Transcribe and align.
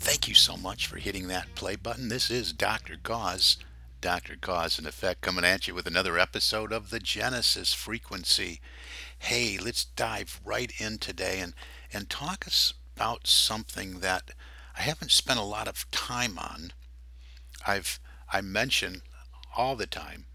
Thank 0.00 0.28
you 0.28 0.34
so 0.34 0.56
much 0.56 0.86
for 0.86 0.96
hitting 0.96 1.28
that 1.28 1.54
play 1.54 1.74
button. 1.76 2.08
This 2.08 2.30
is 2.30 2.52
Dr. 2.52 2.96
Koz, 2.96 3.56
Dr. 4.00 4.36
Koz 4.36 4.78
in 4.78 4.86
Effect, 4.86 5.20
coming 5.20 5.44
at 5.44 5.66
you 5.66 5.74
with 5.74 5.86
another 5.86 6.18
episode 6.18 6.72
of 6.72 6.90
the 6.90 7.00
Genesis 7.00 7.74
Frequency. 7.74 8.60
Hey, 9.18 9.58
let's 9.58 9.84
dive 9.84 10.40
right 10.44 10.72
in 10.78 10.98
today 10.98 11.40
and, 11.40 11.52
and 11.92 12.08
talk 12.08 12.46
about 12.96 13.26
something 13.26 13.98
that 13.98 14.30
I 14.78 14.82
haven't 14.82 15.10
spent 15.10 15.40
a 15.40 15.44
lot 15.44 15.66
of 15.66 15.90
time 15.90 16.38
on. 16.38 16.72
I've 17.66 17.98
I 18.32 18.40
mention 18.40 19.02
all 19.56 19.74
the 19.74 19.86
time, 19.86 20.26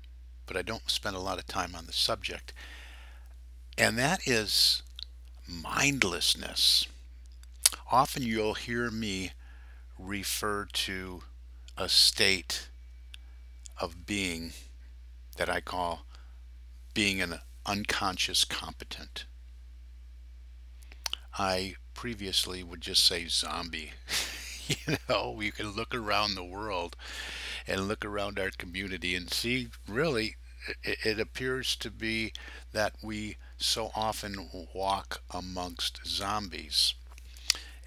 but 0.45 0.57
I 0.57 0.61
don't 0.61 0.89
spend 0.89 1.15
a 1.15 1.19
lot 1.19 1.39
of 1.39 1.47
time 1.47 1.73
on 1.73 1.85
the 1.85 1.93
subject. 1.93 2.51
And 3.77 3.97
that 3.97 4.27
is 4.27 4.83
mindlessness. 5.47 6.85
Often 7.91 8.23
you'll 8.23 8.55
hear 8.55 8.91
me 8.91 9.31
refer 9.97 10.65
to 10.65 11.23
a 11.77 11.89
state 11.89 12.69
of 13.79 14.05
being 14.05 14.53
that 15.37 15.49
I 15.49 15.61
call 15.61 16.05
being 16.93 17.21
an 17.21 17.39
unconscious 17.65 18.45
competent. 18.45 19.25
I 21.37 21.75
previously 21.93 22.63
would 22.63 22.81
just 22.81 23.03
say 23.03 23.27
zombie. 23.27 23.93
you 24.67 24.97
know, 25.09 25.31
we 25.31 25.51
can 25.51 25.71
look 25.71 25.95
around 25.95 26.35
the 26.35 26.43
world 26.43 26.95
and 27.67 27.87
look 27.87 28.05
around 28.05 28.37
our 28.39 28.51
community 28.51 29.15
and 29.15 29.31
see 29.31 29.69
really 29.87 30.35
it, 30.83 30.97
it 31.03 31.19
appears 31.19 31.75
to 31.77 31.91
be 31.91 32.33
that 32.71 32.95
we 33.01 33.37
so 33.57 33.91
often 33.95 34.67
walk 34.73 35.21
amongst 35.31 36.05
zombies. 36.05 36.93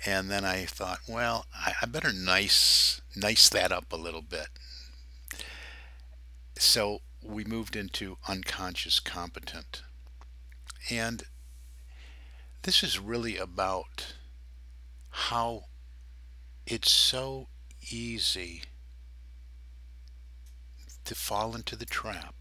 And 0.04 0.30
then 0.30 0.44
I 0.44 0.64
thought, 0.64 1.00
well, 1.08 1.46
I, 1.54 1.74
I 1.82 1.86
better 1.86 2.12
nice 2.12 3.00
nice 3.16 3.48
that 3.48 3.72
up 3.72 3.92
a 3.92 3.96
little 3.96 4.22
bit. 4.22 4.48
So 6.58 7.00
we 7.22 7.44
moved 7.44 7.74
into 7.74 8.18
unconscious 8.28 9.00
competent. 9.00 9.82
And 10.90 11.24
this 12.62 12.82
is 12.82 12.98
really 12.98 13.36
about 13.36 14.14
how 15.08 15.64
it's 16.66 16.90
so 16.90 17.48
easy 17.90 18.62
to 21.04 21.14
fall 21.14 21.54
into 21.54 21.76
the 21.76 21.86
trap 21.86 22.34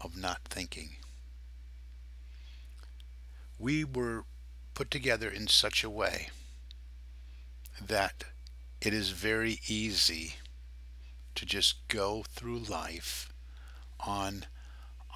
of 0.00 0.16
not 0.16 0.40
thinking. 0.44 0.96
We 3.58 3.84
were 3.84 4.24
put 4.76 4.90
together 4.90 5.30
in 5.30 5.48
such 5.48 5.82
a 5.82 5.88
way 5.88 6.28
that 7.80 8.24
it 8.82 8.92
is 8.92 9.08
very 9.08 9.58
easy 9.66 10.34
to 11.34 11.46
just 11.46 11.88
go 11.88 12.22
through 12.28 12.58
life 12.58 13.32
on 14.00 14.44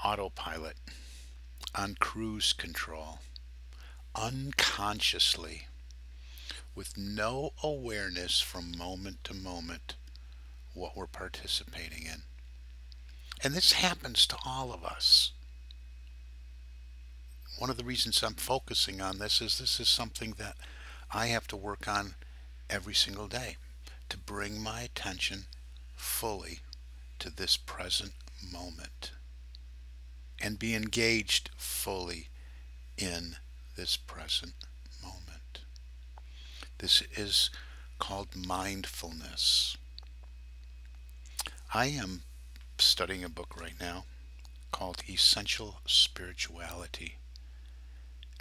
autopilot, 0.03 0.77
on 1.75 1.95
cruise 2.01 2.55
control, 2.55 3.19
unconsciously, 4.15 5.67
with 6.75 6.97
no 6.97 7.51
awareness 7.63 8.41
from 8.41 8.73
moment 8.79 9.23
to 9.23 9.35
moment 9.35 9.95
what 10.73 10.97
we're 10.97 11.07
participating 11.07 12.05
in. 12.07 12.23
And 13.45 13.53
this 13.53 13.73
happens 13.73 14.27
to 14.29 14.39
all 14.47 14.73
of 14.73 14.83
us 14.83 15.33
one 17.61 17.69
of 17.69 17.77
the 17.77 17.85
reasons 17.85 18.23
I'm 18.23 18.33
focusing 18.33 19.03
on 19.03 19.19
this 19.19 19.43
is 19.43 19.59
this 19.59 19.79
is 19.81 19.89
something 19.89 20.33
that 20.39 20.57
I 21.13 21.27
have 21.27 21.47
to 21.49 21.57
work 21.57 21.87
on 21.87 22.15
every 22.71 22.95
single 22.95 23.29
day 23.29 23.59
to 24.09 24.17
bring 24.17 24.63
my 24.63 24.81
attention 24.81 25.45
fully 25.95 26.61
to 27.19 27.29
this 27.29 27.59
present 27.59 28.13
moment 28.51 29.13
and 30.41 30.59
be 30.59 30.75
engaged 30.75 31.51
fully 31.59 32.29
in 32.97 33.37
this 33.77 33.99
present 33.99 34.55
moment. 35.03 35.61
This 36.79 37.03
is 37.15 37.51
called 37.99 38.35
mindfulness. 38.35 39.77
I 41.75 41.89
am 41.89 42.23
studying 42.79 43.23
a 43.23 43.29
book 43.29 43.61
right 43.61 43.79
now 43.79 44.07
called 44.73 45.03
Essential 45.07 45.81
Spirituality 45.85 47.19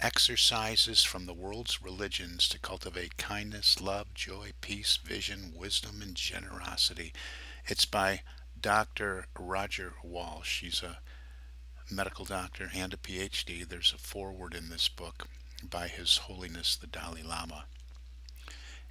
exercises 0.00 1.04
from 1.04 1.26
the 1.26 1.34
world's 1.34 1.82
religions 1.82 2.48
to 2.48 2.58
cultivate 2.58 3.16
kindness, 3.16 3.80
love, 3.80 4.14
joy, 4.14 4.52
peace, 4.60 4.96
vision, 4.96 5.52
wisdom, 5.54 6.00
and 6.02 6.14
generosity. 6.14 7.12
It's 7.66 7.84
by 7.84 8.22
Dr. 8.58 9.26
Roger 9.38 9.94
Walsh. 10.02 10.60
He's 10.60 10.82
a 10.82 10.98
medical 11.90 12.24
doctor 12.24 12.70
and 12.74 12.94
a 12.94 12.96
PhD. 12.96 13.68
There's 13.68 13.92
a 13.94 13.98
foreword 13.98 14.54
in 14.54 14.70
this 14.70 14.88
book 14.88 15.28
by 15.62 15.88
His 15.88 16.18
Holiness 16.18 16.76
the 16.76 16.86
Dalai 16.86 17.22
Lama. 17.22 17.66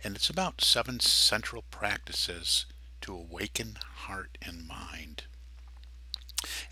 And 0.03 0.15
it's 0.15 0.29
about 0.29 0.61
seven 0.61 0.99
central 0.99 1.63
practices 1.71 2.65
to 3.01 3.13
awaken 3.13 3.77
heart 3.81 4.37
and 4.41 4.67
mind. 4.67 5.23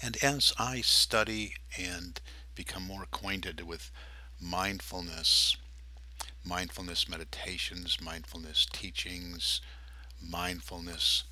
And 0.01 0.17
as 0.23 0.53
I 0.57 0.81
study 0.81 1.55
and 1.77 2.21
become 2.55 2.83
more 2.83 3.03
acquainted 3.03 3.61
with 3.61 3.91
mindfulness, 4.41 5.57
mindfulness 6.43 7.09
meditations, 7.09 7.97
mindfulness 8.01 8.67
teachings, 8.71 9.61
mindfulness 10.21 11.23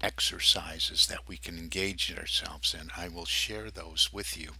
exercises 0.00 1.06
that 1.06 1.28
we 1.28 1.36
can 1.36 1.56
engage 1.58 2.12
ourselves 2.16 2.74
in. 2.74 2.90
I 2.96 3.08
will 3.08 3.24
share 3.24 3.70
those 3.70 4.10
with 4.12 4.36
you. 4.36 4.52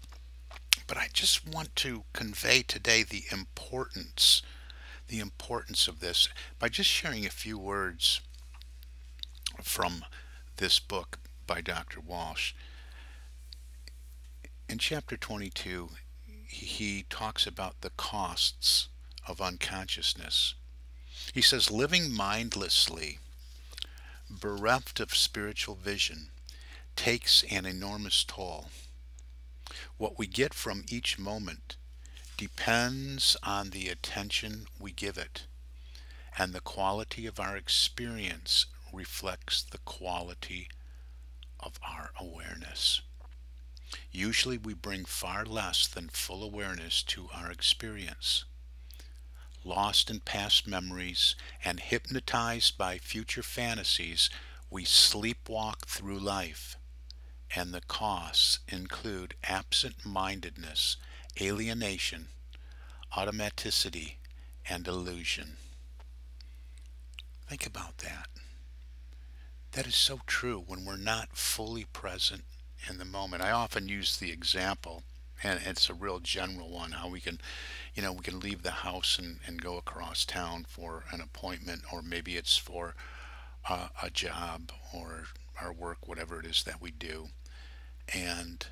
But 0.87 0.97
I 0.97 1.09
just 1.13 1.47
want 1.49 1.75
to 1.77 2.05
convey 2.13 2.63
today 2.63 3.03
the 3.03 3.25
importance, 3.33 4.43
the 5.09 5.21
importance 5.21 5.89
of 5.89 6.01
this 6.01 6.29
by 6.59 6.69
just 6.69 6.91
sharing 6.91 7.27
a 7.27 7.31
few 7.31 7.59
words 7.59 8.21
from 9.63 10.05
this 10.57 10.79
book 10.79 11.19
by 11.47 11.61
Dr. 11.61 12.01
Walsh. 12.01 12.53
In 14.69 14.79
chapter 14.79 15.17
22, 15.17 15.91
he 16.53 17.07
talks 17.09 17.47
about 17.47 17.81
the 17.81 17.91
costs 17.91 18.89
of 19.27 19.41
unconsciousness. 19.41 20.55
He 21.33 21.41
says, 21.41 21.71
living 21.71 22.13
mindlessly, 22.13 23.19
bereft 24.29 25.01
of 25.01 25.15
spiritual 25.15 25.77
vision, 25.77 26.31
takes 26.95 27.43
an 27.51 27.65
enormous 27.65 28.23
toll. 28.23 28.67
What 29.97 30.19
we 30.19 30.27
get 30.27 30.53
from 30.53 30.85
each 30.89 31.19
moment 31.19 31.77
depends 32.37 33.37
on 33.43 33.71
the 33.71 33.89
attention 33.89 34.67
we 34.79 34.93
give 34.93 35.17
it, 35.17 35.47
and 36.39 36.53
the 36.53 36.61
quality 36.61 37.27
of 37.27 37.41
our 37.41 37.57
experience 37.57 38.67
reflects 38.93 39.63
the 39.63 39.79
quality 39.79 40.69
of 41.61 41.79
our 41.83 42.11
awareness. 42.21 43.01
Usually 44.11 44.59
we 44.59 44.75
bring 44.75 45.05
far 45.05 45.45
less 45.45 45.87
than 45.87 46.09
full 46.09 46.43
awareness 46.43 47.03
to 47.05 47.29
our 47.35 47.51
experience. 47.51 48.45
lost 49.65 50.11
in 50.11 50.21
past 50.21 50.67
memories, 50.67 51.35
and 51.65 51.81
hypnotized 51.81 52.77
by 52.77 52.99
future 52.99 53.43
fantasies, 53.43 54.29
we 54.71 54.85
sleepwalk 54.85 55.87
through 55.87 56.19
life. 56.19 56.77
And 57.55 57.73
the 57.73 57.83
costs 57.83 58.61
include 58.69 59.35
absent 59.45 60.05
mindedness, 60.05 60.97
alienation, 61.41 62.29
automaticity, 63.17 64.15
and 64.69 64.89
illusion. 64.89 65.57
Think 67.49 67.67
about 67.67 67.99
that. 67.99 68.29
That 69.73 69.87
is 69.87 69.95
so 69.95 70.21
true 70.27 70.63
when 70.67 70.85
we're 70.85 70.97
not 70.97 71.37
fully 71.37 71.85
present 71.93 72.45
in 72.89 72.99
the 72.99 73.05
moment. 73.05 73.43
I 73.43 73.51
often 73.51 73.89
use 73.89 74.17
the 74.17 74.31
example, 74.31 75.03
and 75.43 75.61
it's 75.65 75.89
a 75.89 75.95
real 75.95 76.21
general 76.21 76.71
one, 76.71 76.93
how 76.93 77.09
we 77.09 77.21
can, 77.21 77.41
you 77.95 78.03
know, 78.03 78.13
we 78.13 78.23
can 78.23 78.41
leave 78.41 78.63
the 78.63 78.71
house 78.71 79.19
and, 79.19 79.39
and 79.47 79.63
go 79.63 79.77
across 79.77 80.25
town 80.25 80.67
for 80.69 81.05
an 81.11 81.21
appointment, 81.21 81.83
or 81.93 82.03
maybe 82.03 82.37
it's 82.37 82.57
for 82.57 82.95
a 83.69 84.11
job 84.11 84.73
or 84.93 85.25
our 85.61 85.73
work, 85.73 86.09
whatever 86.09 86.41
it 86.41 86.47
is 86.47 86.65
that 86.65 86.83
we 86.83 86.91
do. 86.91 87.29
And 88.13 88.67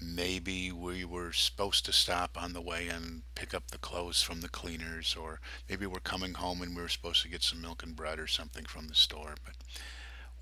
maybe 0.00 0.70
we 0.70 1.04
were 1.04 1.32
supposed 1.32 1.86
to 1.86 1.92
stop 1.92 2.36
on 2.40 2.52
the 2.52 2.60
way 2.60 2.88
and 2.88 3.22
pick 3.34 3.54
up 3.54 3.70
the 3.70 3.78
clothes 3.78 4.20
from 4.20 4.40
the 4.40 4.48
cleaners, 4.48 5.16
or 5.18 5.40
maybe 5.68 5.86
we're 5.86 6.00
coming 6.00 6.34
home 6.34 6.60
and 6.60 6.76
we 6.76 6.82
were 6.82 6.88
supposed 6.88 7.22
to 7.22 7.28
get 7.28 7.42
some 7.42 7.62
milk 7.62 7.82
and 7.82 7.96
bread 7.96 8.18
or 8.18 8.26
something 8.26 8.64
from 8.64 8.88
the 8.88 8.94
store. 8.94 9.34
But 9.44 9.54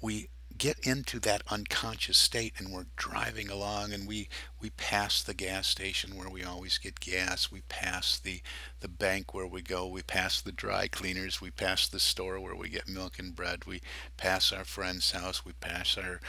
we 0.01 0.29
get 0.61 0.79
into 0.87 1.19
that 1.19 1.43
unconscious 1.49 2.19
state 2.19 2.53
and 2.59 2.71
we're 2.71 2.85
driving 2.95 3.49
along 3.49 3.95
and 3.95 4.07
we 4.07 4.29
we 4.61 4.69
pass 4.69 5.23
the 5.23 5.33
gas 5.33 5.67
station 5.67 6.15
where 6.15 6.29
we 6.29 6.45
always 6.45 6.77
get 6.77 7.01
gas. 7.01 7.51
We 7.51 7.63
pass 7.63 8.19
the 8.19 8.43
the 8.81 8.89
bank 8.89 9.33
where 9.33 9.47
we 9.47 9.63
go. 9.63 9.87
We 9.87 10.03
pass 10.03 10.39
the 10.39 10.53
dry 10.53 10.87
cleaners. 10.87 11.41
We 11.41 11.51
pass 11.51 11.89
the 11.89 11.99
store 11.99 12.39
where 12.39 12.55
we 12.55 12.69
get 12.69 12.87
milk 12.87 13.19
and 13.19 13.35
bread. 13.35 13.65
We 13.65 13.81
pass 14.19 14.53
our 14.53 14.65
friend's 14.65 15.13
house. 15.13 15.47
We 15.47 15.55
pass 15.55 15.97
our 15.97 16.21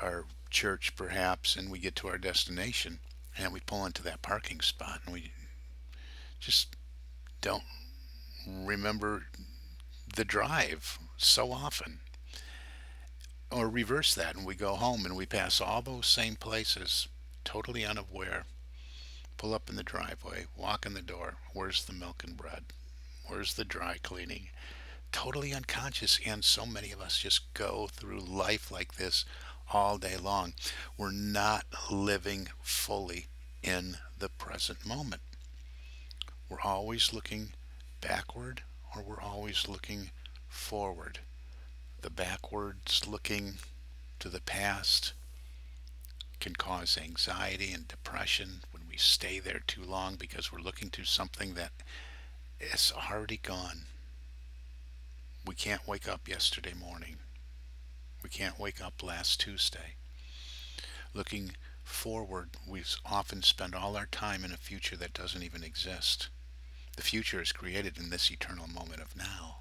our 0.00 0.24
church 0.48 0.96
perhaps 0.96 1.54
and 1.54 1.70
we 1.70 1.78
get 1.78 1.94
to 1.96 2.08
our 2.08 2.18
destination. 2.18 3.00
And 3.36 3.52
we 3.52 3.60
pull 3.60 3.84
into 3.84 4.02
that 4.04 4.22
parking 4.22 4.62
spot 4.62 5.00
and 5.04 5.12
we 5.12 5.32
just 6.40 6.76
don't 7.42 7.64
remember 8.46 9.26
the 10.14 10.24
drive 10.24 10.98
so 11.18 11.52
often 11.52 12.00
or 13.50 13.68
reverse 13.68 14.14
that 14.14 14.36
and 14.36 14.46
we 14.46 14.54
go 14.54 14.74
home 14.74 15.04
and 15.04 15.16
we 15.16 15.26
pass 15.26 15.60
all 15.60 15.82
those 15.82 16.06
same 16.06 16.36
places 16.36 17.08
totally 17.44 17.84
unaware 17.84 18.44
pull 19.36 19.54
up 19.54 19.68
in 19.68 19.76
the 19.76 19.82
driveway 19.82 20.44
walk 20.56 20.84
in 20.86 20.94
the 20.94 21.02
door 21.02 21.36
where's 21.56 21.84
the 21.84 21.92
milk 21.92 22.22
and 22.22 22.36
bread? 22.36 22.64
Where's 23.26 23.54
the 23.54 23.64
dry 23.64 23.96
cleaning? 24.02 24.48
Totally 25.10 25.54
unconscious 25.54 26.20
and 26.24 26.44
so 26.44 26.66
many 26.66 26.92
of 26.92 27.00
us 27.00 27.18
just 27.18 27.52
go 27.54 27.88
through 27.90 28.20
life 28.20 28.70
like 28.70 28.96
this 28.96 29.24
all 29.72 29.96
day 29.98 30.16
long. 30.16 30.52
We're 30.98 31.12
not 31.12 31.64
living 31.90 32.48
fully 32.62 33.26
in 33.62 33.96
the 34.18 34.28
present 34.28 34.84
moment. 34.86 35.22
We're 36.48 36.60
always 36.60 37.12
looking 37.12 37.54
backward 38.00 38.62
or 38.94 39.02
we're 39.02 39.20
always 39.20 39.66
looking 39.66 40.10
forward 40.48 41.20
the 42.06 42.10
backwards 42.10 43.04
looking 43.08 43.54
to 44.20 44.28
the 44.28 44.40
past 44.40 45.12
can 46.38 46.54
cause 46.54 46.96
anxiety 46.96 47.72
and 47.72 47.88
depression 47.88 48.60
when 48.70 48.84
we 48.88 48.96
stay 48.96 49.40
there 49.40 49.60
too 49.66 49.82
long 49.82 50.14
because 50.14 50.52
we're 50.52 50.60
looking 50.60 50.88
to 50.88 51.02
something 51.02 51.54
that 51.54 51.72
is 52.60 52.92
already 53.10 53.38
gone. 53.38 53.86
We 55.44 55.56
can't 55.56 55.88
wake 55.88 56.06
up 56.06 56.28
yesterday 56.28 56.74
morning. 56.74 57.16
We 58.22 58.30
can't 58.30 58.60
wake 58.60 58.80
up 58.80 59.02
last 59.02 59.40
Tuesday. 59.40 59.96
Looking 61.12 61.56
forward, 61.82 62.50
we 62.68 62.84
often 63.04 63.42
spend 63.42 63.74
all 63.74 63.96
our 63.96 64.06
time 64.06 64.44
in 64.44 64.52
a 64.52 64.56
future 64.56 64.94
that 64.94 65.12
doesn't 65.12 65.42
even 65.42 65.64
exist. 65.64 66.28
The 66.96 67.02
future 67.02 67.40
is 67.40 67.50
created 67.50 67.98
in 67.98 68.10
this 68.10 68.30
eternal 68.30 68.68
moment 68.68 69.02
of 69.02 69.16
now. 69.16 69.56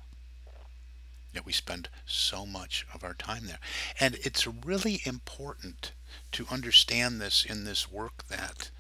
Yet 1.35 1.45
we 1.45 1.51
spend 1.51 1.89
so 2.05 2.45
much 2.45 2.87
of 2.93 3.03
our 3.03 3.13
time 3.13 3.47
there. 3.47 3.59
And 3.99 4.15
it's 4.23 4.47
really 4.47 5.01
important 5.03 5.91
to 6.31 6.47
understand 6.49 7.19
this 7.19 7.43
in 7.43 7.65
this 7.65 7.91
work 7.91 8.25
that 8.29 8.71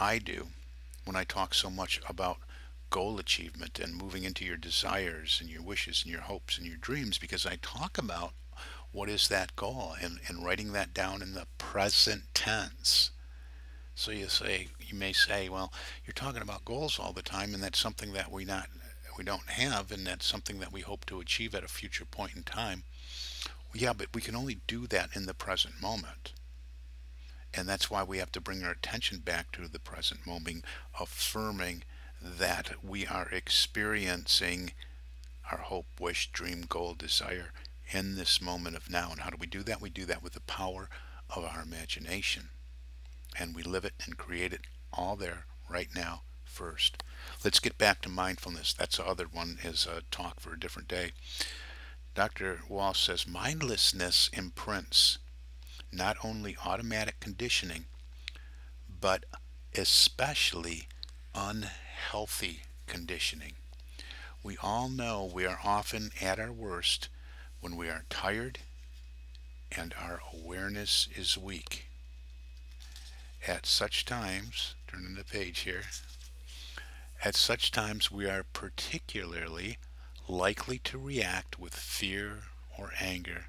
I 0.00 0.18
do 0.18 0.48
when 1.04 1.16
I 1.16 1.24
talk 1.24 1.52
so 1.52 1.68
much 1.68 2.00
about 2.08 2.38
goal 2.88 3.18
achievement 3.18 3.78
and 3.78 3.94
moving 3.94 4.24
into 4.24 4.44
your 4.44 4.56
desires 4.56 5.38
and 5.40 5.50
your 5.50 5.62
wishes 5.62 6.02
and 6.02 6.10
your 6.10 6.22
hopes 6.22 6.56
and 6.56 6.66
your 6.66 6.76
dreams 6.78 7.18
because 7.18 7.44
I 7.44 7.56
talk 7.60 7.98
about 7.98 8.32
what 8.90 9.10
is 9.10 9.28
that 9.28 9.54
goal 9.54 9.94
and, 10.00 10.18
and 10.28 10.44
writing 10.44 10.72
that 10.72 10.94
down 10.94 11.20
in 11.20 11.34
the 11.34 11.46
present 11.58 12.24
tense. 12.32 13.10
So 13.94 14.12
you 14.12 14.28
say 14.28 14.68
you 14.80 14.94
may 14.96 15.12
say, 15.12 15.50
well, 15.50 15.72
you're 16.06 16.14
talking 16.14 16.42
about 16.42 16.64
goals 16.64 16.98
all 16.98 17.12
the 17.12 17.22
time 17.22 17.52
and 17.52 17.62
that's 17.62 17.78
something 17.78 18.12
that 18.14 18.32
we 18.32 18.46
not 18.46 18.68
we 19.16 19.24
don't 19.24 19.50
have 19.50 19.90
and 19.92 20.06
that's 20.06 20.26
something 20.26 20.58
that 20.60 20.72
we 20.72 20.80
hope 20.80 21.04
to 21.06 21.20
achieve 21.20 21.54
at 21.54 21.64
a 21.64 21.68
future 21.68 22.04
point 22.04 22.34
in 22.34 22.42
time. 22.42 22.84
Yeah, 23.74 23.92
but 23.92 24.08
we 24.14 24.20
can 24.20 24.36
only 24.36 24.60
do 24.66 24.86
that 24.88 25.10
in 25.14 25.26
the 25.26 25.34
present 25.34 25.80
moment. 25.80 26.32
And 27.54 27.68
that's 27.68 27.90
why 27.90 28.02
we 28.02 28.18
have 28.18 28.32
to 28.32 28.40
bring 28.40 28.62
our 28.62 28.72
attention 28.72 29.18
back 29.18 29.52
to 29.52 29.68
the 29.68 29.78
present 29.78 30.26
moment, 30.26 30.64
affirming 30.98 31.84
that 32.20 32.72
we 32.82 33.06
are 33.06 33.28
experiencing 33.30 34.72
our 35.50 35.58
hope, 35.58 35.86
wish, 36.00 36.30
dream, 36.32 36.64
goal, 36.68 36.94
desire 36.94 37.52
in 37.90 38.16
this 38.16 38.40
moment 38.40 38.76
of 38.76 38.90
now. 38.90 39.10
And 39.10 39.20
how 39.20 39.30
do 39.30 39.36
we 39.38 39.46
do 39.46 39.62
that? 39.64 39.80
We 39.80 39.90
do 39.90 40.04
that 40.06 40.22
with 40.22 40.32
the 40.32 40.40
power 40.40 40.88
of 41.34 41.44
our 41.44 41.62
imagination. 41.62 42.50
And 43.38 43.54
we 43.54 43.62
live 43.62 43.84
it 43.84 43.94
and 44.04 44.16
create 44.16 44.52
it 44.52 44.62
all 44.92 45.16
there 45.16 45.46
right 45.68 45.88
now 45.94 46.22
first. 46.52 47.02
Let's 47.42 47.60
get 47.60 47.78
back 47.78 48.02
to 48.02 48.08
mindfulness. 48.08 48.72
That's 48.72 48.98
the 48.98 49.06
other 49.06 49.24
one 49.24 49.58
is 49.64 49.86
a 49.86 49.96
uh, 49.96 50.00
talk 50.10 50.38
for 50.38 50.52
a 50.52 50.60
different 50.60 50.88
day. 50.88 51.12
Dr. 52.14 52.60
Walsh 52.68 53.06
says 53.06 53.26
mindlessness 53.26 54.28
imprints 54.32 55.18
not 55.90 56.16
only 56.22 56.56
automatic 56.64 57.20
conditioning, 57.20 57.86
but 59.00 59.24
especially 59.74 60.88
unhealthy 61.34 62.60
conditioning. 62.86 63.54
We 64.42 64.56
all 64.58 64.88
know 64.88 65.30
we 65.32 65.46
are 65.46 65.60
often 65.64 66.10
at 66.20 66.38
our 66.38 66.52
worst 66.52 67.08
when 67.60 67.76
we 67.76 67.88
are 67.88 68.04
tired 68.10 68.58
and 69.70 69.94
our 69.98 70.20
awareness 70.34 71.08
is 71.14 71.38
weak. 71.38 71.86
At 73.46 73.66
such 73.66 74.04
times, 74.04 74.74
turning 74.86 75.14
the 75.14 75.24
page 75.24 75.60
here, 75.60 75.82
at 77.24 77.36
such 77.36 77.70
times, 77.70 78.10
we 78.10 78.26
are 78.26 78.44
particularly 78.52 79.78
likely 80.28 80.78
to 80.78 80.98
react 80.98 81.58
with 81.58 81.74
fear 81.74 82.44
or 82.76 82.92
anger 83.00 83.46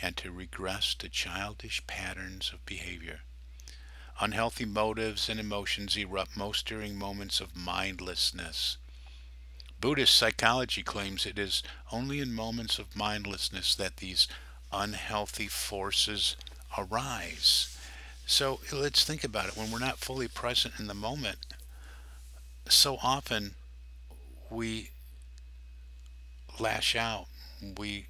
and 0.00 0.16
to 0.16 0.32
regress 0.32 0.94
to 0.94 1.08
childish 1.08 1.86
patterns 1.86 2.50
of 2.52 2.64
behavior. 2.64 3.20
Unhealthy 4.20 4.64
motives 4.64 5.28
and 5.28 5.38
emotions 5.38 5.96
erupt 5.96 6.36
most 6.36 6.66
during 6.66 6.96
moments 6.98 7.40
of 7.40 7.56
mindlessness. 7.56 8.78
Buddhist 9.80 10.14
psychology 10.14 10.82
claims 10.82 11.26
it 11.26 11.38
is 11.38 11.62
only 11.92 12.20
in 12.20 12.34
moments 12.34 12.78
of 12.78 12.96
mindlessness 12.96 13.74
that 13.76 13.98
these 13.98 14.26
unhealthy 14.72 15.46
forces 15.46 16.36
arise. 16.76 17.76
So 18.26 18.60
let's 18.72 19.04
think 19.04 19.24
about 19.24 19.48
it. 19.48 19.56
When 19.56 19.70
we're 19.70 19.78
not 19.78 19.98
fully 19.98 20.28
present 20.28 20.74
in 20.78 20.86
the 20.86 20.94
moment, 20.94 21.38
so 22.72 22.98
often 23.02 23.54
we 24.50 24.90
lash 26.58 26.96
out, 26.96 27.26
we 27.76 28.06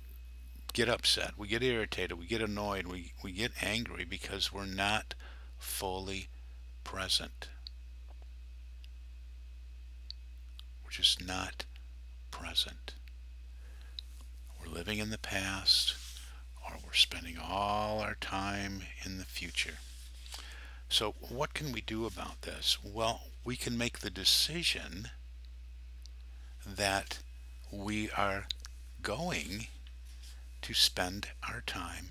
get 0.73 0.89
upset, 0.89 1.33
we 1.37 1.49
get 1.49 1.63
irritated, 1.63 2.19
we 2.19 2.27
get 2.27 2.43
annoyed, 2.43 2.87
we, 2.87 3.13
we 3.23 3.33
get 3.33 3.53
angry 3.63 4.05
because 4.05 4.53
we're 4.53 4.65
not 4.65 5.15
fully 5.59 6.29
present. 6.85 7.49
We're 10.85 10.91
just 10.91 11.27
not 11.27 11.65
present. 12.31 12.95
We're 14.61 14.73
living 14.73 14.99
in 14.99 15.11
the 15.11 15.19
past 15.19 15.95
or 16.65 16.77
we're 16.85 16.95
spending 16.95 17.37
all 17.39 18.01
our 18.01 18.15
time 18.15 18.83
in 19.05 19.19
the 19.19 19.25
future. 19.25 19.79
So, 20.89 21.15
what 21.21 21.53
can 21.53 21.73
we 21.73 21.83
do 21.83 22.07
about 22.07 22.43
this? 22.43 22.79
Well, 22.83 23.25
we 23.49 23.57
can 23.57 23.79
make 23.79 24.01
the 24.01 24.11
decision 24.11 25.09
that 26.67 27.21
we 27.73 28.11
are 28.11 28.47
going 29.01 29.69
to 30.61 30.75
spend 30.75 31.29
our 31.49 31.63
time 31.63 32.11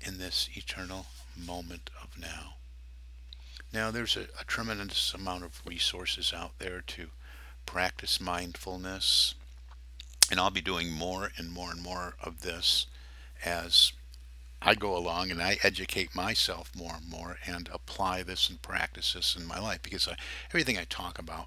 in 0.00 0.18
this 0.18 0.48
eternal 0.54 1.06
moment 1.36 1.90
of 2.00 2.16
now. 2.16 2.54
Now, 3.72 3.90
there's 3.90 4.16
a, 4.16 4.28
a, 4.40 4.44
tremendous 4.46 5.12
amount 5.12 5.42
of 5.42 5.60
resources 5.66 6.32
out 6.32 6.60
there 6.60 6.80
to 6.86 7.08
practice 7.66 8.20
mindfulness. 8.20 9.34
And 10.30 10.38
I'll 10.38 10.48
be 10.48 10.60
doing 10.60 10.92
more 10.92 11.32
and 11.36 11.50
more 11.50 11.72
and 11.72 11.82
more 11.82 12.14
of 12.22 12.42
this 12.42 12.86
as 13.44 13.94
I 14.60 14.74
go 14.74 14.96
along 14.96 15.30
and 15.30 15.40
I 15.42 15.58
educate 15.62 16.14
myself 16.14 16.74
more 16.74 16.94
and 16.96 17.08
more 17.08 17.38
and 17.46 17.68
apply 17.72 18.22
this 18.22 18.48
and 18.50 18.60
practice 18.60 19.12
this 19.12 19.36
in 19.36 19.46
my 19.46 19.58
life 19.58 19.82
because 19.82 20.08
I, 20.08 20.16
everything 20.50 20.76
I 20.76 20.84
talk 20.84 21.18
about, 21.18 21.46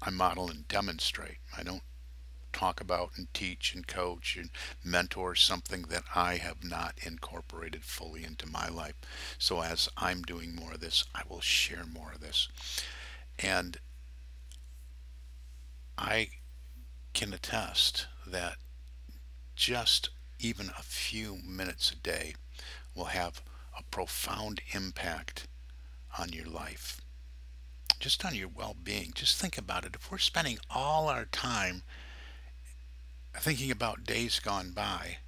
I 0.00 0.10
model 0.10 0.50
and 0.50 0.66
demonstrate. 0.66 1.38
I 1.56 1.62
don't 1.62 1.82
talk 2.52 2.80
about 2.80 3.10
and 3.16 3.32
teach 3.32 3.74
and 3.74 3.86
coach 3.86 4.36
and 4.36 4.50
mentor 4.84 5.34
something 5.34 5.82
that 5.82 6.04
I 6.14 6.36
have 6.36 6.62
not 6.62 6.94
incorporated 7.02 7.84
fully 7.84 8.24
into 8.24 8.46
my 8.46 8.68
life. 8.68 8.94
So 9.38 9.62
as 9.62 9.88
I'm 9.96 10.22
doing 10.22 10.54
more 10.54 10.72
of 10.72 10.80
this, 10.80 11.04
I 11.14 11.22
will 11.28 11.40
share 11.40 11.84
more 11.84 12.12
of 12.12 12.20
this. 12.20 12.48
And 13.38 13.78
I 15.96 16.28
can 17.14 17.32
attest 17.32 18.06
that 18.26 18.56
just 19.54 20.10
even 20.44 20.70
a 20.70 20.82
few 20.82 21.38
minutes 21.46 21.90
a 21.90 21.96
day 21.96 22.34
will 22.94 23.06
have 23.06 23.42
a 23.78 23.82
profound 23.84 24.60
impact 24.72 25.46
on 26.18 26.30
your 26.30 26.46
life, 26.46 27.00
just 28.00 28.24
on 28.24 28.34
your 28.34 28.48
well 28.48 28.76
being. 28.82 29.12
Just 29.14 29.40
think 29.40 29.56
about 29.56 29.84
it. 29.84 29.94
If 29.94 30.10
we're 30.10 30.18
spending 30.18 30.58
all 30.70 31.08
our 31.08 31.24
time 31.24 31.82
thinking 33.34 33.70
about 33.70 34.04
days 34.04 34.40
gone 34.40 34.72
by, 34.72 35.18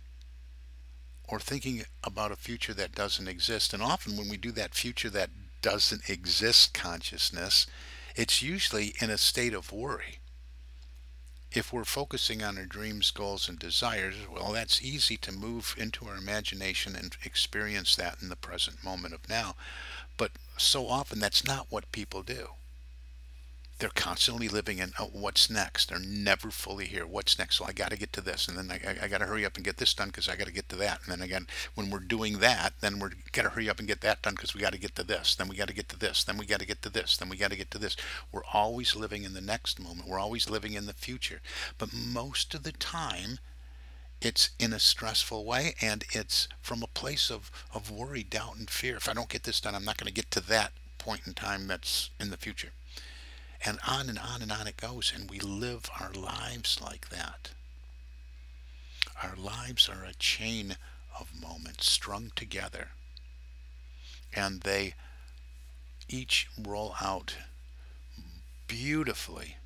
or 1.27 1.41
thinking 1.41 1.85
about 2.03 2.33
a 2.33 2.37
future 2.37 2.75
that 2.75 2.95
doesn't 2.95 3.29
exist, 3.29 3.73
and 3.73 3.83
often 3.83 4.17
when 4.17 4.29
we 4.29 4.37
do 4.37 4.53
that 4.53 4.75
future 4.75 5.09
that 5.11 5.31
doesn't 5.63 6.11
exist 6.11 6.75
consciousness, 6.75 7.67
it's 8.15 8.43
usually 8.43 8.95
in 9.01 9.09
a 9.09 9.17
state 9.17 9.55
of 9.55 9.73
worry 9.73 10.19
if 11.55 11.73
we're 11.73 11.85
focusing 11.85 12.43
on 12.43 12.59
our 12.59 12.65
dreams, 12.65 13.11
goals, 13.11 13.49
and 13.49 13.59
desires, 13.59 14.17
well, 14.31 14.53
that's 14.53 14.83
easy 14.83 15.17
to 15.19 15.33
move 15.33 15.75
into 15.79 16.07
our 16.07 16.17
imagination 16.17 16.97
and 16.97 17.17
experience 17.25 17.95
that 17.97 18.17
in 18.21 18.29
the 18.29 18.37
present 18.37 18.83
moment 18.83 19.15
of 19.15 19.29
now. 19.29 19.55
But 20.17 20.33
so 20.57 20.89
often 20.89 21.21
that's 21.21 21.45
not 21.47 21.67
what 21.71 21.91
people 21.93 22.23
do 22.23 22.51
they're 23.85 23.91
constantly 23.95 24.49
living 24.49 24.79
in 24.79 24.95
oh, 24.99 25.11
what's 25.13 25.51
next. 25.51 25.91
They're 25.91 25.99
never 25.99 26.51
fully 26.51 26.87
here. 26.87 27.07
What's 27.07 27.39
next? 27.39 27.57
So 27.57 27.67
I 27.67 27.73
got 27.73 27.91
to 27.91 27.99
get 27.99 28.15
to 28.15 28.23
this, 28.23 28.49
and 28.49 28.57
then 28.57 28.71
I, 28.71 29.05
I 29.05 29.09
got 29.09 29.19
to 29.19 29.27
hurry 29.27 29.45
up 29.45 29.57
and 29.57 29.65
get 29.65 29.77
this 29.77 29.93
done 29.93 30.09
because 30.09 30.27
I 30.27 30.37
got 30.37 30.47
to 30.47 30.55
get 30.55 30.71
to 30.71 30.77
that. 30.77 31.01
And 31.05 31.13
then 31.13 31.21
again, 31.21 31.47
when 31.75 31.91
we're 31.91 31.99
doing 31.99 32.39
that, 32.39 32.73
then 32.81 32.99
we're 32.99 33.11
got 33.33 33.43
to 33.43 33.51
hurry 33.51 33.69
up 33.69 33.79
and 33.79 33.87
get 33.87 34.01
that 34.01 34.23
done 34.23 34.37
because 34.37 34.55
we 34.55 34.63
got 34.63 34.73
to 34.73 34.79
get 34.79 34.95
to 34.95 35.05
this. 35.05 35.35
Then 35.35 35.49
we 35.49 35.57
got 35.57 35.69
to 35.69 35.75
get 35.75 35.91
to 35.91 35.99
this. 35.99 36.25
Then 36.25 36.39
we 36.39 36.47
got 36.47 36.61
to 36.61 36.67
get 36.67 36.81
to 36.81 36.89
this. 36.89 37.19
Then 37.19 37.29
we 37.29 37.37
got 37.37 37.51
to 37.51 37.59
get 37.59 37.71
to 37.73 37.79
this. 37.79 37.95
We're 38.33 38.47
always 38.55 38.97
living 38.97 39.23
in 39.23 39.35
the 39.35 39.43
next 39.43 39.79
moment. 39.79 40.09
We're 40.09 40.19
always 40.19 40.49
living 40.49 40.73
in 40.73 40.87
the 40.87 40.95
future. 40.95 41.43
But 41.77 41.93
most 41.93 42.55
of 42.55 42.63
the 42.63 42.73
time, 42.73 43.39
it's 44.23 44.49
in 44.59 44.73
a 44.73 44.79
stressful 44.79 45.45
way 45.45 45.75
and 45.83 46.07
it's 46.15 46.49
from 46.63 46.83
a 46.83 46.87
place 46.87 47.31
of, 47.31 47.51
of 47.75 47.91
worry, 47.91 48.23
doubt, 48.23 48.57
and 48.57 48.71
fear. 48.71 48.97
If 48.97 49.11
I 49.11 49.13
don't 49.13 49.29
get 49.29 49.43
this 49.43 49.61
done, 49.61 49.75
I'm 49.75 49.85
not 49.85 49.99
going 49.99 50.09
to 50.09 50.15
get 50.15 50.31
to 50.31 50.41
that 50.41 50.73
point 50.97 51.27
in 51.27 51.35
time 51.35 51.67
that's 51.67 52.09
in 52.19 52.31
the 52.31 52.39
future. 52.39 52.71
And 53.65 53.79
on 53.87 54.09
and 54.09 54.19
on 54.19 54.43
and 54.43 54.53
on 54.53 54.67
it 54.67 54.77
goes. 54.77 55.13
And 55.15 55.31
we 55.31 55.41
live 55.41 55.91
our 56.01 56.13
lives 56.13 56.81
like 56.83 57.09
that. 57.11 57.51
Our 59.23 59.37
lives 59.37 59.89
are 59.89 60.05
a 60.05 60.15
chain 60.15 60.77
of 61.19 61.29
moments 61.41 61.89
strung 61.89 62.33
together. 62.35 62.89
And 64.35 64.63
they 64.63 64.95
each 66.09 66.49
roll 66.59 66.95
out 67.01 67.37
beautifully 68.67 69.57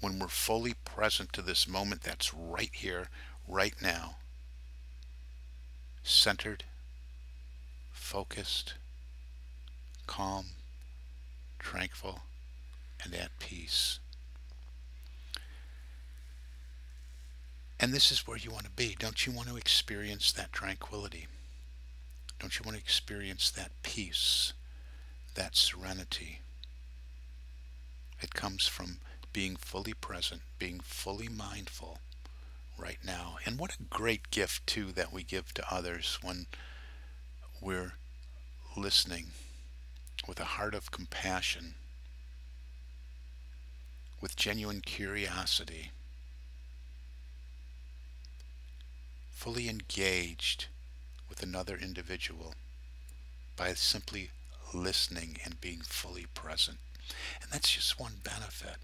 when 0.00 0.18
we're 0.18 0.28
fully 0.28 0.74
present 0.84 1.32
to 1.32 1.42
this 1.42 1.68
moment 1.68 2.02
that's 2.02 2.32
right 2.34 2.70
here, 2.72 3.08
right 3.46 3.74
now. 3.80 4.16
Centered, 6.02 6.64
focused, 7.90 8.74
calm, 10.06 10.46
tranquil, 11.58 12.20
and 13.04 13.14
at 13.14 13.38
peace. 13.38 13.98
And 17.78 17.94
this 17.94 18.12
is 18.12 18.26
where 18.26 18.36
you 18.36 18.50
want 18.50 18.64
to 18.64 18.70
be. 18.70 18.94
Don't 18.98 19.26
you 19.26 19.32
want 19.32 19.48
to 19.48 19.56
experience 19.56 20.32
that 20.32 20.52
tranquility? 20.52 21.26
Don't 22.38 22.58
you 22.58 22.62
want 22.64 22.76
to 22.76 22.82
experience 22.82 23.50
that 23.50 23.70
peace, 23.82 24.52
that 25.34 25.56
serenity? 25.56 26.40
It 28.20 28.34
comes 28.34 28.66
from 28.66 28.98
being 29.32 29.56
fully 29.56 29.94
present, 29.94 30.42
being 30.58 30.80
fully 30.80 31.28
mindful 31.28 31.98
right 32.78 32.98
now. 33.04 33.36
And 33.46 33.58
what 33.58 33.76
a 33.76 33.82
great 33.82 34.30
gift, 34.30 34.66
too, 34.66 34.92
that 34.92 35.12
we 35.12 35.22
give 35.22 35.54
to 35.54 35.74
others 35.74 36.18
when 36.22 36.46
we're 37.62 37.94
listening 38.76 39.28
with 40.28 40.40
a 40.40 40.44
heart 40.44 40.74
of 40.74 40.90
compassion 40.90 41.74
with 44.20 44.36
genuine 44.36 44.80
curiosity, 44.80 45.92
fully 49.30 49.68
engaged 49.68 50.66
with 51.28 51.42
another 51.42 51.76
individual 51.76 52.54
by 53.56 53.72
simply 53.72 54.30
listening 54.74 55.38
and 55.44 55.60
being 55.60 55.80
fully 55.80 56.26
present. 56.34 56.78
And 57.42 57.50
that's 57.50 57.72
just 57.72 57.98
one 57.98 58.20
benefit. 58.22 58.76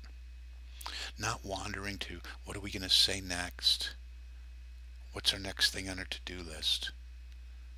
Not 1.18 1.44
wandering 1.44 1.98
to 1.98 2.20
what 2.44 2.56
are 2.56 2.60
we 2.60 2.70
going 2.70 2.82
to 2.82 2.88
say 2.88 3.20
next? 3.20 3.90
What's 5.12 5.32
our 5.32 5.38
next 5.38 5.72
thing 5.72 5.88
on 5.88 5.98
our 5.98 6.04
to-do 6.04 6.42
list? 6.42 6.92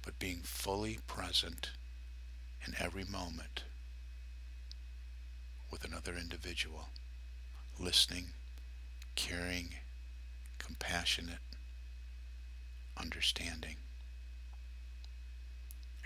But 0.05 0.19
being 0.19 0.41
fully 0.43 0.99
present 1.07 1.71
in 2.67 2.75
every 2.79 3.05
moment 3.05 3.65
with 5.71 5.85
another 5.85 6.15
individual 6.15 6.89
listening, 7.79 8.29
caring, 9.15 9.71
compassionate, 10.59 11.39
understanding. 12.97 13.77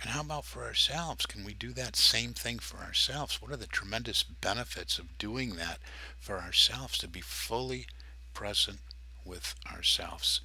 And 0.01 0.11
how 0.11 0.23
about 0.23 0.45
for 0.45 0.65
ourselves? 0.65 1.27
Can 1.27 1.45
we 1.45 1.55
do 1.55 1.73
that 1.73 1.95
same 1.95 2.33
thing 2.33 2.59
for 2.59 2.79
ourselves? 2.79 3.41
What 3.41 3.53
are 3.53 3.57
the 3.57 3.67
tremendous 3.67 4.23
benefits 4.23 4.99
of 4.99 5.17
doing 5.17 5.57
that 5.57 5.79
for 6.19 6.39
ourselves 6.39 6.99
to 6.99 7.09
be 7.09 7.21
fully 7.21 7.87
present 8.35 8.81
with 9.25 9.55
ourselves 9.73 10.41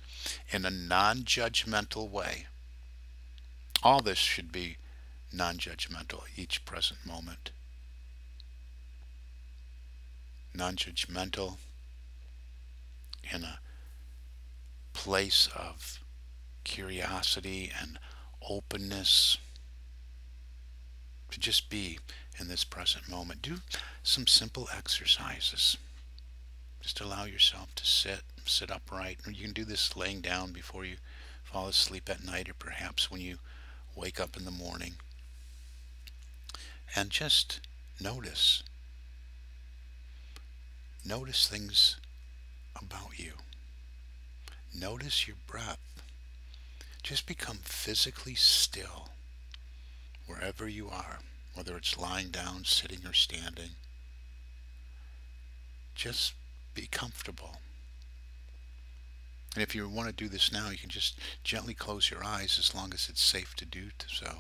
in 0.51 0.63
a 0.65 0.69
non 0.69 1.23
judgmental 1.23 2.09
way? 2.09 2.45
All 3.81 4.01
this 4.01 4.19
should 4.19 4.51
be 4.51 4.77
non 5.33 5.57
judgmental, 5.57 6.21
each 6.35 6.63
present 6.65 7.05
moment 7.05 7.51
non-judgmental, 10.57 11.57
in 13.33 13.43
a 13.43 13.59
place 14.93 15.47
of 15.55 15.99
curiosity 16.63 17.71
and 17.79 17.99
openness 18.49 19.37
to 21.31 21.39
just 21.39 21.69
be 21.69 21.99
in 22.39 22.47
this 22.47 22.63
present 22.63 23.09
moment. 23.09 23.41
Do 23.41 23.57
some 24.03 24.27
simple 24.27 24.67
exercises. 24.75 25.77
Just 26.81 26.99
allow 27.01 27.25
yourself 27.25 27.75
to 27.75 27.85
sit, 27.85 28.21
sit 28.45 28.71
upright. 28.71 29.19
You 29.27 29.43
can 29.43 29.53
do 29.53 29.65
this 29.65 29.95
laying 29.95 30.21
down 30.21 30.51
before 30.51 30.85
you 30.85 30.97
fall 31.43 31.67
asleep 31.67 32.09
at 32.09 32.23
night 32.23 32.49
or 32.49 32.53
perhaps 32.53 33.11
when 33.11 33.21
you 33.21 33.37
wake 33.95 34.19
up 34.19 34.37
in 34.37 34.45
the 34.45 34.51
morning. 34.51 34.93
And 36.95 37.09
just 37.09 37.59
notice 37.99 38.63
Notice 41.07 41.47
things 41.47 41.95
about 42.75 43.17
you. 43.17 43.31
Notice 44.77 45.25
your 45.25 45.37
breath. 45.47 45.79
Just 47.01 47.25
become 47.25 47.59
physically 47.63 48.35
still 48.35 49.07
wherever 50.25 50.67
you 50.67 50.89
are, 50.89 51.19
whether 51.53 51.77
it's 51.77 51.97
lying 51.97 52.27
down, 52.27 52.65
sitting, 52.65 53.05
or 53.05 53.13
standing. 53.13 53.69
Just 55.95 56.33
be 56.73 56.87
comfortable. 56.87 57.61
And 59.55 59.63
if 59.63 59.73
you 59.73 59.87
want 59.87 60.09
to 60.09 60.13
do 60.13 60.27
this 60.27 60.51
now, 60.51 60.69
you 60.71 60.77
can 60.77 60.89
just 60.89 61.17
gently 61.41 61.73
close 61.73 62.11
your 62.11 62.23
eyes 62.25 62.59
as 62.59 62.75
long 62.75 62.93
as 62.93 63.07
it's 63.07 63.21
safe 63.21 63.55
to 63.55 63.65
do 63.65 63.91
so. 64.07 64.39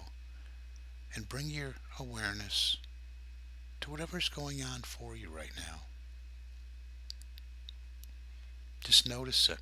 And 1.15 1.29
bring 1.29 1.47
your 1.47 1.75
awareness 1.97 2.75
to 3.79 3.89
whatever's 3.89 4.27
going 4.27 4.61
on 4.61 4.81
for 4.81 5.15
you 5.15 5.29
right 5.29 5.53
now. 5.57 5.86
Just 8.87 9.05
notice 9.05 9.49
it 9.49 9.59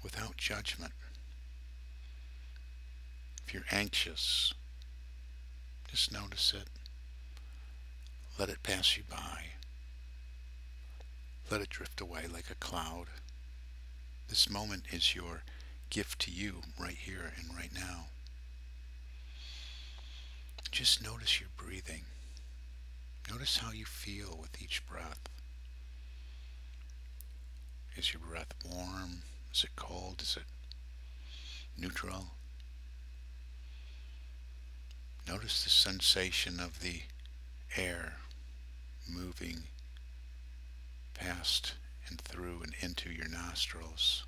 without 0.00 0.36
judgment. 0.36 0.92
If 3.44 3.52
you're 3.52 3.64
anxious, 3.72 4.54
just 5.90 6.12
notice 6.12 6.54
it. 6.54 6.68
Let 8.38 8.48
it 8.48 8.62
pass 8.62 8.96
you 8.96 9.02
by. 9.10 9.46
let 11.50 11.60
it 11.60 11.68
drift 11.68 12.00
away 12.00 12.26
like 12.32 12.48
a 12.48 12.54
cloud. 12.54 13.06
This 14.28 14.48
moment 14.48 14.84
is 14.92 15.16
your 15.16 15.42
gift 15.90 16.20
to 16.20 16.30
you 16.30 16.62
right 16.78 16.96
here 16.96 17.32
and 17.36 17.56
right 17.56 17.74
now. 17.74 18.04
Just 20.70 21.02
notice 21.02 21.40
your 21.40 21.50
breathing. 21.56 22.04
Notice 23.28 23.56
how 23.56 23.72
you 23.72 23.84
feel 23.84 24.38
with 24.40 24.62
each 24.62 24.86
breath. 24.86 25.28
Is 27.96 28.12
your 28.12 28.22
breath 28.22 28.54
warm? 28.64 29.22
Is 29.52 29.64
it 29.64 29.76
cold? 29.76 30.22
Is 30.22 30.36
it 30.36 30.44
neutral? 31.80 32.26
Notice 35.28 35.64
the 35.64 35.70
sensation 35.70 36.58
of 36.58 36.80
the 36.80 37.02
air 37.76 38.14
moving 39.08 39.64
past 41.14 41.74
and 42.08 42.20
through 42.20 42.62
and 42.62 42.74
into 42.80 43.10
your 43.10 43.28
nostrils. 43.28 44.24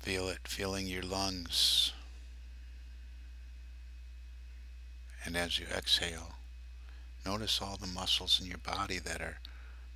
Feel 0.00 0.28
it 0.28 0.48
filling 0.48 0.86
your 0.86 1.02
lungs. 1.02 1.92
And 5.24 5.36
as 5.36 5.58
you 5.58 5.66
exhale, 5.66 6.34
notice 7.24 7.60
all 7.62 7.76
the 7.76 7.86
muscles 7.86 8.40
in 8.40 8.46
your 8.46 8.58
body 8.58 8.98
that 8.98 9.20
are 9.20 9.38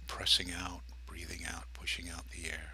pressing 0.07 0.51
out, 0.53 0.81
breathing 1.07 1.41
out, 1.47 1.65
pushing 1.73 2.09
out 2.09 2.29
the 2.31 2.49
air. 2.49 2.73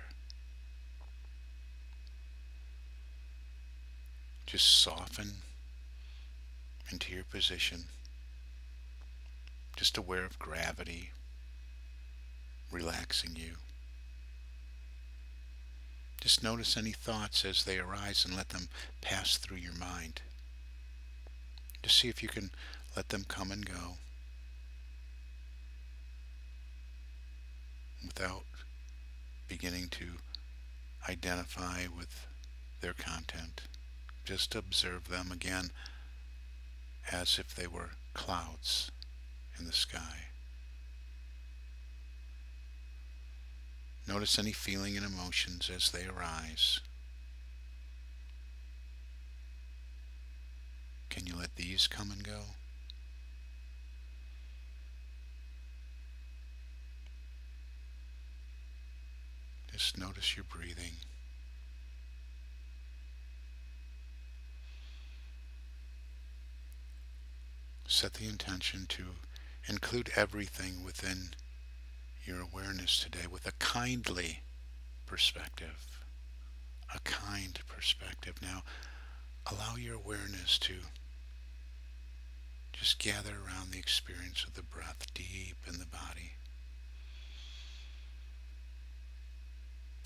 Just 4.47 4.81
soften 4.83 5.29
into 6.91 7.15
your 7.15 7.25
position, 7.25 7.85
just 9.77 9.97
aware 9.97 10.25
of 10.25 10.39
gravity 10.39 11.11
relaxing 12.71 13.37
you. 13.37 13.55
Just 16.21 16.43
notice 16.43 16.77
any 16.77 16.93
thoughts 16.93 17.45
as 17.45 17.65
they 17.65 17.79
arise 17.79 18.25
and 18.25 18.37
let 18.37 18.51
them 18.51 18.69
pass 19.01 19.37
through 19.37 19.57
your 19.57 19.73
mind. 19.73 20.21
Just 21.83 21.99
see 21.99 22.09
if 22.09 22.23
you 22.23 22.29
can 22.29 22.51
let 22.97 23.09
them 23.09 23.25
come 23.27 23.51
and 23.51 23.65
go 23.65 23.97
without 28.05 28.45
beginning 29.49 29.89
to 29.89 30.07
identify 31.09 31.87
with 31.97 32.27
their 32.81 32.93
content. 32.93 33.63
Just 34.25 34.55
observe 34.55 35.09
them 35.09 35.33
again 35.33 35.71
as 37.11 37.39
if 37.39 37.55
they 37.55 37.67
were 37.67 37.91
clouds 38.15 38.91
in 39.59 39.67
the 39.67 39.73
sky. 39.73 40.27
Notice 44.07 44.39
any 44.39 44.53
feeling 44.53 44.97
and 44.97 45.07
emotions 45.07 45.71
as 45.75 45.91
they 45.91 46.07
arise. 46.07 46.81
Can 51.11 51.27
you 51.27 51.37
let 51.37 51.57
these 51.57 51.87
come 51.87 52.11
and 52.11 52.23
go? 52.23 52.41
Just 59.81 59.97
notice 59.97 60.37
your 60.37 60.45
breathing. 60.45 60.93
Set 67.87 68.13
the 68.13 68.29
intention 68.29 68.85
to 68.91 69.05
include 69.67 70.11
everything 70.15 70.85
within 70.85 71.31
your 72.27 72.43
awareness 72.43 73.03
today 73.03 73.27
with 73.27 73.47
a 73.47 73.53
kindly 73.53 74.43
perspective. 75.07 76.03
A 76.95 76.99
kind 77.01 77.59
perspective. 77.67 78.35
Now, 78.43 78.65
allow 79.51 79.77
your 79.77 79.95
awareness 79.95 80.59
to 80.59 80.75
just 82.75 82.99
gather 82.99 83.33
around 83.33 83.71
the 83.71 83.79
experience 83.79 84.45
of 84.45 84.53
the 84.53 84.63
breath 84.63 85.07
deep 85.15 85.57
in 85.67 85.79
the 85.79 85.87
body. 85.87 86.33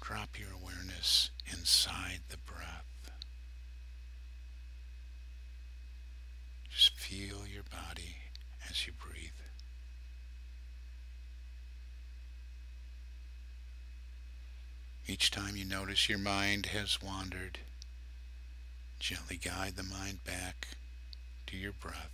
Drop 0.04 0.38
your 0.38 0.50
awareness 0.60 1.30
inside 1.50 2.20
the 2.28 2.36
breath. 2.36 3.10
Just 6.68 6.94
feel 6.98 7.46
your 7.46 7.62
body 7.62 8.16
as 8.68 8.86
you 8.86 8.92
breathe. 8.92 9.30
Each 15.06 15.30
time 15.30 15.56
you 15.56 15.64
notice 15.64 16.06
your 16.06 16.18
mind 16.18 16.66
has 16.66 17.00
wandered, 17.02 17.60
gently 18.98 19.38
guide 19.38 19.76
the 19.76 19.82
mind 19.82 20.22
back 20.26 20.68
to 21.46 21.56
your 21.56 21.72
breath, 21.72 22.12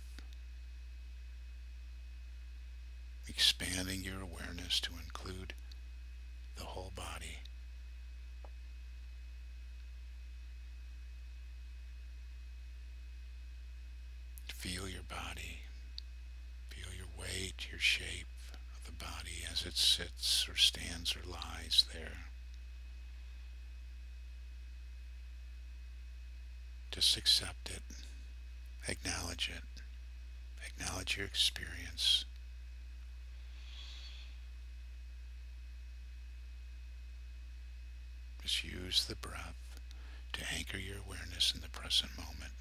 expanding 3.27 4.01
your 4.01 4.21
awareness 4.21 4.79
to 4.79 4.91
include 5.03 5.53
the 6.57 6.63
whole 6.63 6.93
body. 6.95 7.39
Feel 14.61 14.87
your 14.87 15.01
body. 15.09 15.61
Feel 16.69 16.93
your 16.95 17.07
weight, 17.19 17.65
your 17.70 17.70
shape 17.81 18.27
of 18.53 18.85
the 18.85 19.03
body 19.03 19.43
as 19.51 19.65
it 19.65 19.75
sits 19.75 20.47
or 20.47 20.55
stands 20.55 21.15
or 21.15 21.29
lies 21.29 21.85
there. 21.93 22.25
Just 26.91 27.17
accept 27.17 27.69
it. 27.69 27.81
Acknowledge 28.87 29.49
it. 29.55 29.81
Acknowledge 30.65 31.17
your 31.17 31.25
experience. 31.25 32.25
Just 38.41 38.63
use 38.63 39.05
the 39.05 39.15
breath 39.15 39.55
to 40.33 40.41
anchor 40.57 40.77
your 40.77 40.97
awareness 41.05 41.53
in 41.55 41.61
the 41.61 41.69
present 41.69 42.11
moment 42.17 42.53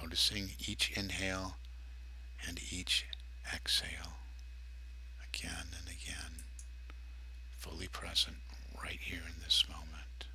noticing 0.00 0.50
each 0.66 0.90
inhale 0.96 1.56
and 2.52 2.60
each 2.70 3.06
exhale 3.54 4.12
again 5.26 5.68
and 5.78 5.86
again, 5.88 6.44
fully 7.56 7.88
present 7.88 8.36
right 8.82 8.98
here 9.00 9.22
in 9.26 9.42
this 9.42 9.64
moment. 9.70 10.26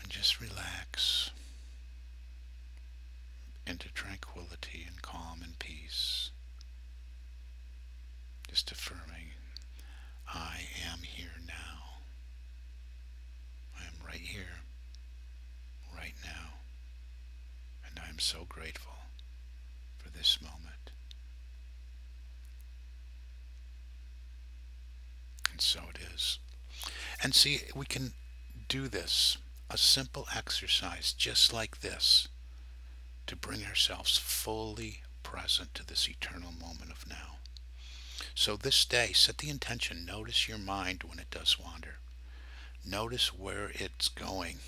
And 0.00 0.08
just 0.10 0.40
relax 0.40 1.30
into 3.66 3.92
tranquility 3.92 4.86
and 4.88 5.02
calm 5.02 5.42
and 5.44 5.58
peace. 5.58 6.30
Just 8.48 8.72
affirming, 8.72 9.32
I 10.26 10.62
am 10.90 11.00
here 11.02 11.36
now. 11.46 11.98
I 13.78 13.82
am 13.82 14.06
right 14.06 14.16
here 14.22 14.62
right 15.94 16.14
now. 16.24 16.60
And 17.90 18.00
I'm 18.06 18.09
so 18.20 18.46
grateful 18.48 18.92
for 19.96 20.10
this 20.10 20.38
moment. 20.40 20.92
And 25.50 25.60
so 25.60 25.80
it 25.94 25.98
is. 26.14 26.38
And 27.22 27.34
see, 27.34 27.62
we 27.74 27.86
can 27.86 28.12
do 28.68 28.88
this, 28.88 29.38
a 29.68 29.76
simple 29.76 30.26
exercise 30.34 31.12
just 31.12 31.52
like 31.52 31.80
this, 31.80 32.28
to 33.26 33.36
bring 33.36 33.64
ourselves 33.64 34.16
fully 34.16 35.02
present 35.22 35.74
to 35.74 35.86
this 35.86 36.08
eternal 36.08 36.52
moment 36.52 36.90
of 36.90 37.08
now. 37.08 37.38
So 38.34 38.56
this 38.56 38.84
day, 38.84 39.12
set 39.12 39.38
the 39.38 39.50
intention. 39.50 40.04
Notice 40.06 40.48
your 40.48 40.58
mind 40.58 41.02
when 41.04 41.18
it 41.18 41.30
does 41.30 41.58
wander. 41.58 41.96
Notice 42.84 43.34
where 43.34 43.70
it's 43.74 44.08
going 44.08 44.58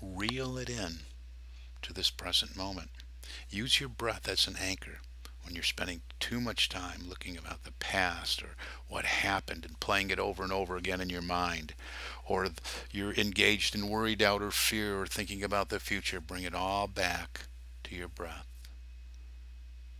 reel 0.00 0.58
it 0.58 0.70
in 0.70 1.00
to 1.82 1.92
this 1.92 2.10
present 2.10 2.56
moment. 2.56 2.90
Use 3.50 3.80
your 3.80 3.88
breath 3.88 4.28
as 4.28 4.46
an 4.46 4.56
anchor 4.60 5.00
when 5.42 5.54
you're 5.54 5.64
spending 5.64 6.02
too 6.20 6.40
much 6.40 6.68
time 6.68 7.08
looking 7.08 7.36
about 7.36 7.64
the 7.64 7.72
past 7.72 8.42
or 8.42 8.50
what 8.88 9.04
happened 9.06 9.64
and 9.64 9.80
playing 9.80 10.10
it 10.10 10.18
over 10.18 10.42
and 10.42 10.52
over 10.52 10.76
again 10.76 11.00
in 11.00 11.08
your 11.08 11.22
mind, 11.22 11.74
or 12.26 12.48
you're 12.90 13.14
engaged 13.14 13.74
in 13.74 13.88
worry, 13.88 14.14
doubt, 14.14 14.42
or 14.42 14.50
fear, 14.50 15.00
or 15.00 15.06
thinking 15.06 15.42
about 15.42 15.70
the 15.70 15.80
future. 15.80 16.20
Bring 16.20 16.42
it 16.42 16.54
all 16.54 16.86
back 16.86 17.46
to 17.84 17.94
your 17.94 18.08
breath. 18.08 18.46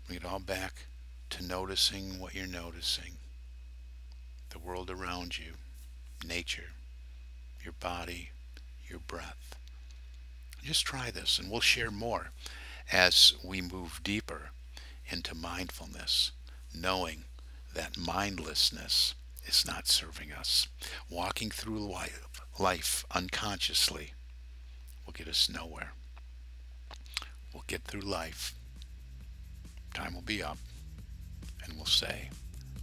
Bring 0.06 0.18
it 0.18 0.24
all 0.24 0.38
back 0.38 0.86
to 1.30 1.44
noticing 1.44 2.20
what 2.20 2.34
you're 2.34 2.46
noticing 2.46 3.18
the 4.50 4.58
world 4.58 4.90
around 4.90 5.38
you, 5.38 5.52
nature, 6.26 6.70
your 7.62 7.74
body, 7.80 8.30
your 8.88 8.98
breath. 8.98 9.56
Just 10.62 10.84
try 10.84 11.10
this 11.10 11.38
and 11.38 11.50
we'll 11.50 11.60
share 11.60 11.90
more 11.90 12.30
as 12.92 13.34
we 13.44 13.60
move 13.60 14.00
deeper 14.02 14.50
into 15.08 15.34
mindfulness, 15.34 16.32
knowing 16.74 17.24
that 17.74 17.96
mindlessness 17.96 19.14
is 19.46 19.64
not 19.66 19.88
serving 19.88 20.32
us. 20.32 20.68
Walking 21.10 21.50
through 21.50 21.78
life, 21.78 22.28
life 22.58 23.04
unconsciously 23.10 24.12
will 25.06 25.12
get 25.12 25.28
us 25.28 25.48
nowhere. 25.48 25.92
We'll 27.52 27.64
get 27.66 27.82
through 27.84 28.02
life. 28.02 28.54
Time 29.94 30.14
will 30.14 30.22
be 30.22 30.42
up, 30.42 30.58
and 31.64 31.74
we'll 31.76 31.86
say, 31.86 32.30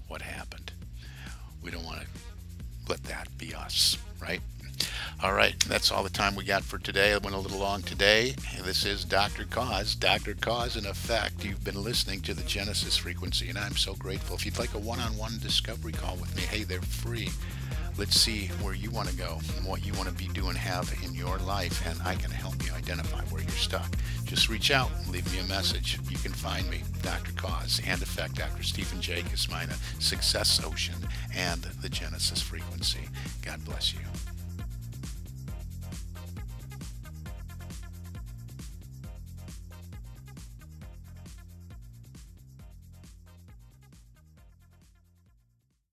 What 0.07 0.21
happened? 0.21 0.71
We 1.61 1.71
don't 1.71 1.85
want 1.85 2.01
to 2.01 2.07
let 2.88 3.03
that 3.03 3.27
be 3.38 3.53
us, 3.53 3.97
right? 4.19 4.41
All 5.23 5.33
right, 5.33 5.57
that's 5.61 5.91
all 5.91 6.03
the 6.03 6.09
time 6.09 6.35
we 6.35 6.43
got 6.43 6.63
for 6.63 6.77
today. 6.77 7.13
I 7.13 7.17
went 7.17 7.35
a 7.35 7.39
little 7.39 7.59
long 7.59 7.81
today. 7.81 8.35
This 8.63 8.85
is 8.85 9.05
Dr. 9.05 9.45
Koz, 9.45 9.97
Dr. 9.97 10.33
Koz 10.35 10.77
in 10.77 10.85
Effect. 10.85 11.43
You've 11.43 11.63
been 11.63 11.81
listening 11.81 12.21
to 12.21 12.33
the 12.33 12.43
Genesis 12.43 12.97
frequency, 12.97 13.49
and 13.49 13.57
I'm 13.57 13.75
so 13.75 13.93
grateful. 13.95 14.35
If 14.35 14.45
you'd 14.45 14.59
like 14.59 14.73
a 14.73 14.79
one 14.79 14.99
on 14.99 15.17
one 15.17 15.39
discovery 15.39 15.93
call 15.93 16.17
with 16.17 16.35
me, 16.35 16.43
hey, 16.43 16.63
they're 16.63 16.81
free. 16.81 17.29
Let's 17.97 18.19
see 18.19 18.47
where 18.61 18.73
you 18.73 18.91
want 18.91 19.07
to 19.07 19.15
go 19.15 19.39
and 19.55 19.65
what 19.65 19.85
you 19.85 19.93
want 19.93 20.09
to 20.09 20.13
be 20.13 20.27
doing, 20.27 20.55
have 20.55 20.93
in 21.01 21.15
your 21.15 21.38
life, 21.39 21.88
and 21.88 21.99
I 22.03 22.15
can 22.15 22.29
help 22.29 22.65
you 22.65 22.73
identify 22.73 23.21
where 23.25 23.41
you're 23.41 23.51
stuck. 23.51 23.95
Just 24.25 24.49
reach 24.49 24.69
out, 24.69 24.91
leave 25.09 25.31
me 25.31 25.39
a 25.39 25.45
message. 25.45 25.97
You 26.09 26.17
can 26.17 26.33
find 26.33 26.69
me, 26.69 26.83
Dr. 27.01 27.31
Koz 27.31 27.81
and 27.88 28.01
Effect, 28.01 28.35
Dr. 28.35 28.63
Stephen 28.63 28.99
J. 28.99 29.21
Kosmyna, 29.21 29.77
Success 30.01 30.61
Ocean, 30.63 31.07
and 31.33 31.61
the 31.81 31.89
Genesis 31.89 32.41
frequency. 32.41 33.07
God 33.41 33.63
bless 33.63 33.93
you. 33.93 34.01